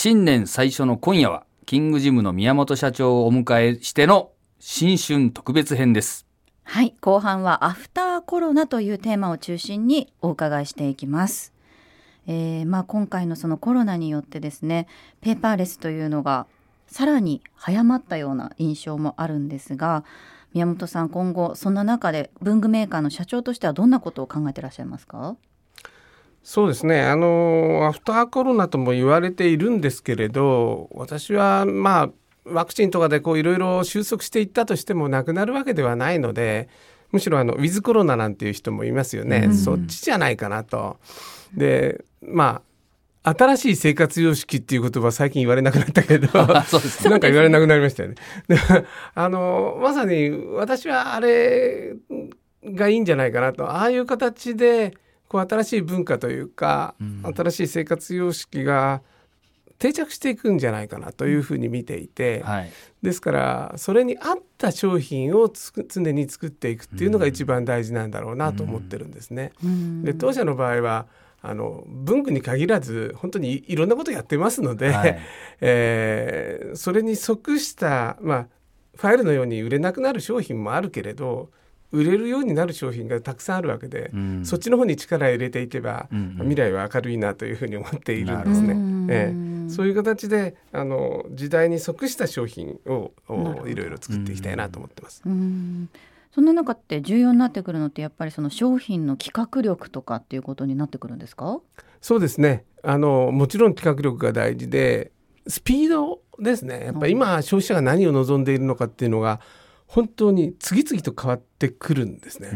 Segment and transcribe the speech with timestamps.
[0.00, 6.24] 新年最初の今夜はキングジムの宮本社長をお迎えしての新春特別編です。
[6.62, 11.52] はい後半はアフターコロナというテーマを中心にお伺いしていきます。
[12.28, 14.86] えー、まあ今回のそのコロナによってですね
[15.20, 16.46] ペーパーレスというのが
[16.86, 20.04] さらに早まったような印象もあるんですが
[20.54, 25.34] 宮本さん今後そんな中で文具メーカーの社長としてはどんなことを考えていらっしゃいますか？
[26.48, 27.02] そうですね。
[27.02, 32.10] あのアフターコロナとも言われているんですけれど私はまあ
[32.46, 36.70] ワクチンとかでこういろいろ収束していったとしてもなくなるわけではないので
[37.12, 40.96] むしろあのウィズコロナなんていう人もいますよね、うん、そっちじゃないかなと。
[41.52, 42.62] でま
[43.22, 46.28] あ新しい生活様式っていう言葉最近言われなくなったけど
[46.64, 48.14] そうです、なんか言われなくなりましたよね。
[49.14, 51.94] あのまさに私はあれ
[52.64, 53.66] がいいんじゃないかなと。
[53.70, 54.94] ああいう形で
[55.28, 59.02] こう新しい文化というか、うん、新しい生活様式が
[59.78, 62.70] 定着していくんじゃないかなというふうに見ていて、はい、
[63.02, 65.50] ですからそれに合った商品を
[65.88, 69.52] 常に作っていくっていうのが一番大事なんだろうなと思ってるんですね。
[69.64, 71.06] うん、で当社の場合は
[71.40, 75.18] あの文具に限らず本当にいろんなことやってますので、はい、
[75.60, 78.46] えー、それに即した、まあ、
[78.96, 81.50] ファイルのように売れなくなる商品もあるけれど
[81.90, 88.76] 売れるようになる商品がたくさんあるわけで、うん、そっちの方に力を入れていけば、うんうん、未来は明るいなというふうに思っているんですね。
[89.10, 93.12] ええ、そういう形であの時代に即した商品を
[93.66, 95.22] いろいろ作っていきたいなと思ってます。
[96.30, 101.60] そんな中って重要になってくるのってやっぱりその商品の企画力とかっていうことになってくるんですか？
[102.02, 102.64] そうですね。
[102.82, 105.10] あのもちろん企画力が大事で
[105.46, 106.84] スピードですね。
[106.84, 109.40] やっぱり今消費者が何を望んでいるのかっていうのが
[109.88, 112.50] 本当に次々と変わってくるんですね。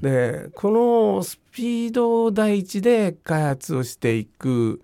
[0.00, 4.80] でこのスピード第一で開発をしていく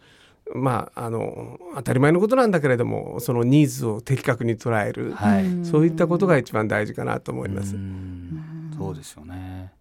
[0.55, 7.75] まあ、あの当たり前のことなんだけれどもそのニーズを的確に捉える、はい、そういったことが一番大事かなと思います。
[7.75, 7.78] う
[8.77, 9.72] そうですよね。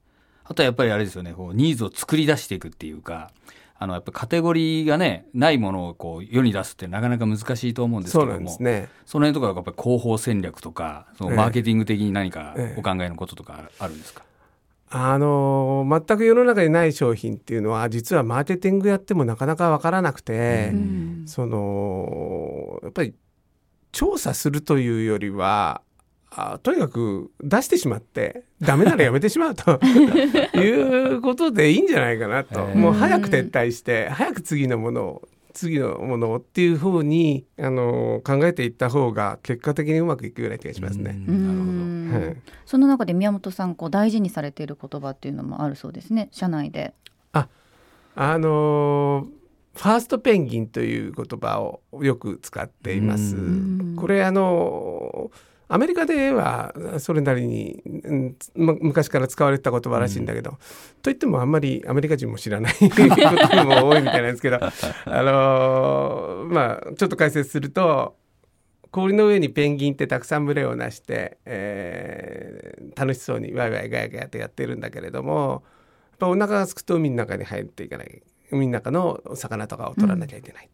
[0.45, 1.33] あとはやっぱりあれですよね。
[1.33, 3.31] こうニーズを作り出していくっていうか
[3.83, 8.51] あのやっぱカテゴリーがねないものをこう世に出すってなかなか難しいと思うんですけども。
[8.51, 23.15] そ,、ね、その辺とかやっぱり広報戦略とかそのマーケティング的に何かお考えのこととかあるんですか、ええ、あの全く世の中にない商品っていうのは実はマーケティングやってもなかなか分からなくて、うん、そのやっぱり
[23.91, 25.81] 調査するというよりは
[26.33, 29.79] あとにかく出してしまってダメならやめてしまうと
[30.57, 32.65] いうことでいいんじゃないかなと。
[32.67, 41.17] もう早く撤退して早く次のものを次のものをっていうふうにあの考えていった方が結果的にうまくいくような気がしますね。
[41.27, 46.29] なるほど、はい、その中で宮本さんこう大事にされている言葉っていうのもあるそうですね。
[46.31, 46.93] 社内で。
[47.33, 47.49] あ
[48.15, 49.27] あの
[49.73, 53.35] ファーストペンギンという言葉をよく使っています。
[53.97, 55.31] これあの
[55.73, 60.57] アメリカではそれなりに、うん、昔から使われてた言葉らしいんだけど、うん、
[61.01, 64.69] といってもあんまりアメリカ人も知らないことも多いみたいなんですけど あ
[65.05, 68.17] のー、まあちょっと解説すると
[68.91, 75.63] 氷の上にペンギンってたくさん群れをなして、えー、楽しそうにワイワイガヤガヤってやってるんだけれども
[76.11, 78.21] やっぱお腹がすくと海の中に入っていかない。
[78.51, 80.65] 海の中の魚とかを取らなきゃいけない。
[80.65, 80.71] うん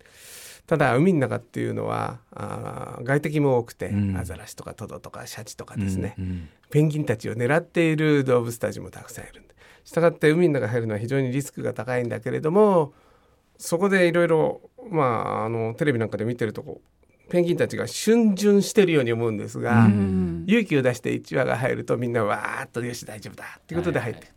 [0.67, 9.55] ただ海の中っていうのはあ外敵も多くて、うん、アザラシとかトドとかシャチとかですね、うんうん、ペンギンたちを狙っている動物たちもたくさんいるんで。
[9.87, 12.93] したがって海の中入るのは非常にリスクが高いんだけれども
[13.57, 14.61] そこでいろいろ
[14.91, 16.81] まああのテレビなんかで見てるとこ
[17.29, 24.33] ペンギンたちが逡巡してるように思うんですが、うん、勇気を出して1羽が入るとみんなわーっとよし大丈夫だっていうことで入って、はいは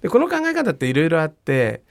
[0.00, 1.82] い、でこの考え方っていろいろあって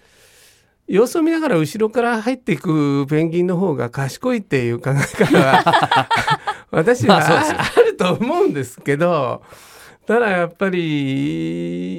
[0.87, 6.09] 様子を見ながら後ろから入っていくペンギンの方が賢いっていう考え方は
[6.71, 9.43] 私はあると思うんですけど
[10.05, 11.97] ただやっぱり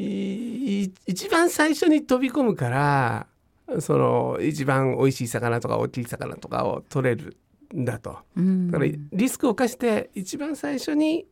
[1.07, 3.27] 一番最初に飛び込むから
[3.81, 7.37] その一番美味しい魚とか大きい魚とかを取れる
[7.77, 8.11] んだと。
[8.35, 11.27] だからリスクを冒して一番最初に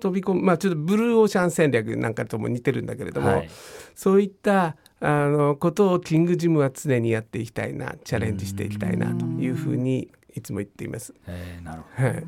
[0.00, 3.50] 飛び込むまあちょっとブルーオーシャン戦略なんかとも似てるんだけれども、はい、
[3.94, 11.14] そういったあのことをキングジムは常にやっていきたいなチャレンジしていきたいなというふうにいつも言っています。
[11.26, 12.24] えー、なるほど、はい、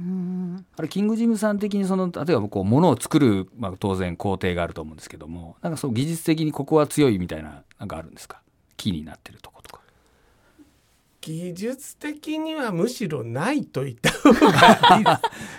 [0.79, 8.41] あれキングジムさん的にその例えばこうものを作る、まあ、当然工程があると思うんですけどもなんかそう技術的にここは強いみたいななんかあるんですか？
[8.77, 9.80] キーになってるとことか。
[11.21, 15.11] 技術的にはむしろないと言った方がいいで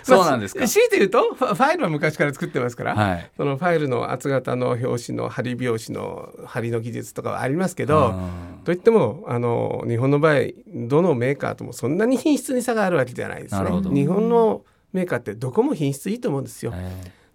[0.02, 0.10] す。
[0.10, 0.66] そうなんですか？
[0.66, 8.14] 強いて言うとファイルは昔から作ってますから、はい、そのファイルの厚型の表紙の針拍子の針の技術とかはありますけど、
[8.64, 13.70] といってもあの日本の場合どのメーカーともそんなに品質に差があるわけじゃないですね。
[13.94, 16.74] 日本のメーカーってどこも品質いいと思うんですよ。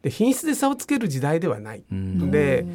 [0.08, 1.84] で品質で差をつける時代ではない。
[1.92, 2.66] ので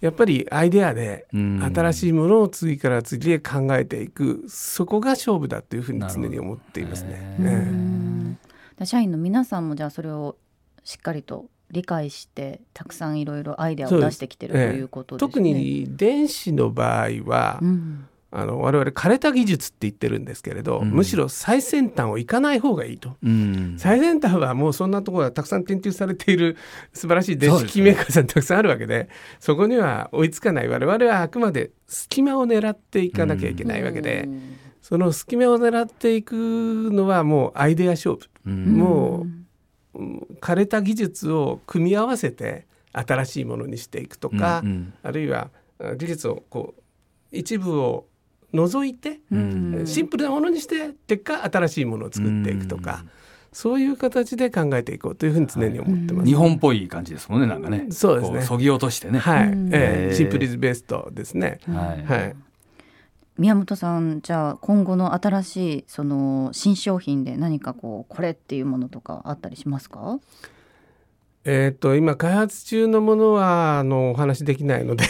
[0.00, 8.38] やっぱりアイデアで新しいものを次から次へ考えていくそこが勝負だというふうに常に思っていますね。
[8.84, 10.36] 社員の皆さんもじゃあそれを
[10.84, 15.32] しっかりと理解してたくさんいろいろアイデアを出してきてるということですね。
[15.32, 26.56] 特に電子の場合は、うん、あの我々枯れた技術って言ってるんですけれど、うん、むしろ最先端を行かない方がいいと、うん、最先端はもうそんなところがたくさん研究されている
[26.94, 29.08] 素晴らしい電子機器メーカーさんたくさんあるわけで
[29.40, 34.40] そこには追いつかない我々はあくまで隙間を狙っていかなきゃいけないわけで、うん、
[34.80, 36.34] その隙間を狙っていく
[36.92, 39.26] のはもうアイデア勝負、も
[39.94, 39.98] う
[40.40, 44.62] 枯れた技術を組み合わせて新しいものにしていくとか、
[45.02, 45.50] あるいは
[45.98, 46.82] 技術をこう
[47.32, 48.06] 一部を
[48.52, 49.20] 除いて、
[49.84, 53.04] シンプルなものにして結果新しいものを作っていくとか。
[53.52, 56.26] そういう形で考えていこうというふうに常に思ってます。
[56.28, 57.88] 日本っぽい感じですもんね、なんかね。
[57.90, 58.42] そうですね。
[58.42, 59.18] そぎ落としてね。
[59.18, 59.48] はい。
[59.72, 61.58] えー、シンプルイズベストですね。
[61.66, 62.04] はい。
[62.04, 62.36] はい。
[63.38, 70.20] 宮本さん、じゃあ今後の新しいその新商品で何かこうこれっていうものとかあったりしますか？
[71.44, 75.04] えー、っと今開発中のものはあのお話できないので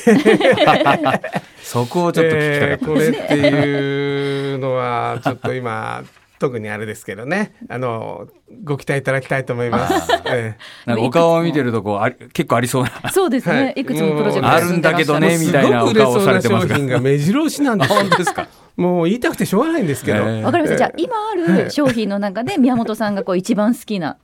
[1.62, 6.04] そこをちょっと聞きたかった、えー、これっていうのはちょっと今
[6.38, 8.28] 特にあれですけどねあの
[8.62, 10.12] ご期待いただきたいと思います。
[10.26, 13.10] ええ、なんかお顔を見てるとこうあり結構ありそうな。
[13.12, 13.54] そうですね。
[13.62, 16.76] はい、いくつもプロジェクトあるんだけどねみたいなお顔されてますが。
[16.76, 17.92] 商品が目白押しなんです。
[17.92, 18.48] 本当ですか？
[18.76, 20.24] もう言いたくてしょうがないんですけど。
[20.24, 20.76] わかりました。
[20.76, 24.16] じゃあ今ある商品の中で宮本さんがこう一番好きな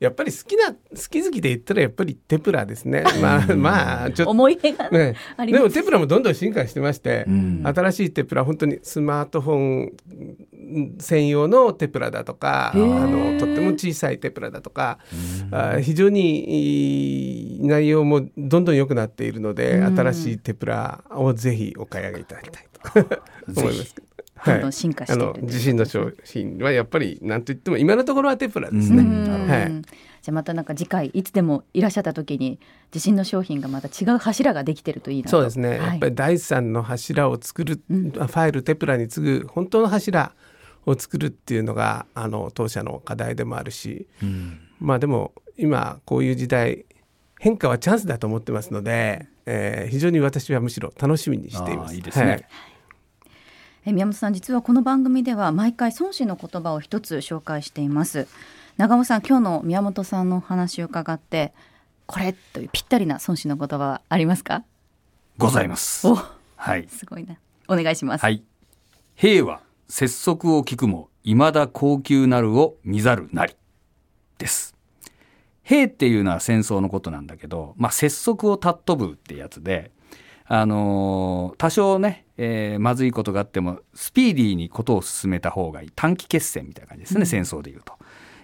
[0.00, 0.76] やっぱり好きな好
[1.10, 3.02] き好きで言ったらやっぱりテプラですね。
[3.20, 9.92] まあまあちょっと思い出が、ね、でもテプラもどんどん進化してまして、うん、新しいテプラ本当にスマートフォン
[11.00, 14.98] 専用のテプラだとか、あのとっても小さいテプラだとか、
[15.50, 22.66] あ非常に内容もどんどん良くなっているので、新しいテプラをぜひお買い上げいただきたい
[23.04, 23.20] と
[23.60, 23.94] 思います。
[23.94, 24.07] け
[24.44, 24.52] ど。
[24.52, 29.02] どんどん進化して、自身の商品はやっぱり何と言っても今のところはテプラですね。
[29.02, 29.72] はい、
[30.22, 32.58] じゃあまたなんか次回いつでもいらっしゃった時に
[32.94, 40.32] 自身の商品がまた違う柱ができてるといいなそうですね、はい、やっぱり第三の柱を作る、うん、ファイルテプラに次ぐ本当の柱
[40.86, 46.84] を作るっていうのがあの当社の課題でもあるし、うん、まあでも今こういう時代
[47.40, 51.94] 変化はチャンスだと思ってますので、えー、非常に私はむしろ楽しみにしています。
[51.94, 52.46] いいですね、はい
[53.88, 58.28] え宮本さん実はこの番組では毎回孫子の言葉を一つ紹介しています。
[58.76, 61.54] 長尾さん今日の宮本さんのお話を伺って
[62.04, 64.62] これというぴったりな孫子の言葉はありますか？
[65.38, 66.06] ございます。
[66.56, 66.86] はい。
[66.86, 67.38] すごいな。
[67.66, 68.20] お願いします。
[68.20, 68.42] はい。
[69.14, 73.56] 兵は拙速を聞くも未だ高級なるを見ざるなり。
[74.36, 74.74] です。
[75.62, 79.92] 兵っていうのは戦争のことなんだけど、まあ、拙速を尊ぶってやつで、
[80.50, 85.92] あのー、多少ね、えー、まずいことがあってもスピーディーにことを進めた方がいい。
[85.94, 87.92] 短期決戦みたいな感じですね、うん、戦争でいうと。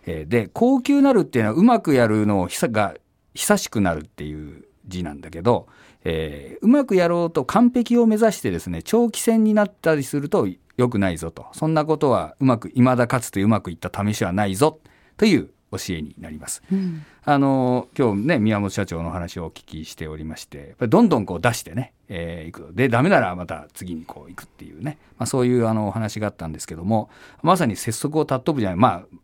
[0.07, 2.95] えー、で高級なるっていうのはうまくやるのをひが
[3.33, 5.67] 久しくなるっていう字なんだけど、
[6.05, 10.47] えー、うまくやろうと完璧を目指してですね長期戦になったりすると
[10.77, 11.47] 良くないぞと。
[11.53, 14.81] そんなことはうまく未だかつてうまくいった試しはないぞ
[15.17, 16.63] という教えになります。
[16.73, 27.11] うん、あの今日ね宮本社長の話をお聞きしておりましてやっぱりどんどんこう出してね、えー、いくでダメならまた次にこう行くっていうね、まあ、そういうあのお話があったんですけども
[27.43, 29.17] まさに拙速を尊ぶじゃないまあ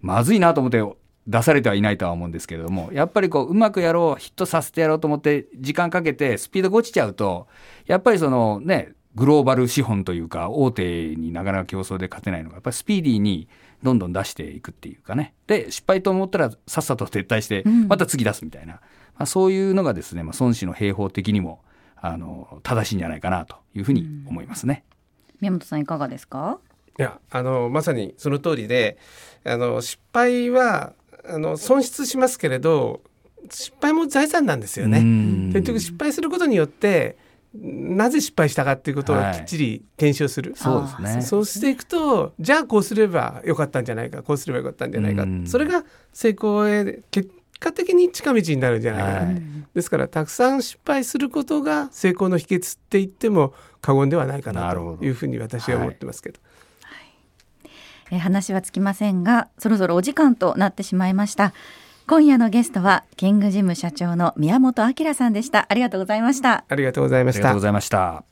[0.00, 0.82] まずいなと思って
[1.26, 7.46] 出されてはいないとは思うんですけれどもやっぱりこううまくやろうヒットさせてやろうと思って時間かけてスピードが落ちちゃうと
[7.86, 13.48] やっぱりそのねグローバル資本というか大手になかなか競争で勝てないのがやっぱりスピーディーに
[13.82, 15.34] どんどん出していくっていうかね。
[15.46, 18.80] で失敗と思ったらさっさと撤退してまた次出すみたいな、うん、ま
[19.18, 21.62] あ、そういうのがですね、まあ、孫子の兵法的にも
[21.96, 24.84] あの正しいんじゃないかなというふうに思いますね。
[25.28, 26.58] うん、宮本さんいかがですか？
[26.98, 28.98] いやあのまさにその通りで
[29.44, 30.92] あの失敗は
[31.28, 33.00] あの損失しますけれど
[33.50, 35.00] 失敗も財産なんですよね。
[35.52, 37.16] 結局失敗することによって
[37.54, 41.22] なぜ失敗したかっていうことをきっちり検証する、はい、そうですね。
[41.22, 49.42] そうしていくとじゃあこうすればよかったんじゃないかこうすればよかったんじゃないかそれが成功へ結果的に近道になるんじゃないかな、はい、
[49.74, 56.40] ですからたくさん失敗することが成功の秘訣って言っても過言ではないかなというふうに私は思ってますけど。
[58.10, 61.54] え話はつきませんがそろそろお時間となってしまいました
[62.06, 65.66] 今夜のゲストはキングジム社長の宮本明さんでした。
[65.68, 66.64] ありがとうございました。
[66.68, 67.40] ありがとうございました。
[67.40, 68.31] ありがとうございました